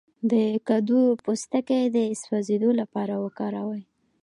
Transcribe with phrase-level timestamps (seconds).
[0.31, 0.33] د
[0.67, 3.83] کدو پوستکی د سوځیدو لپاره وکاروئ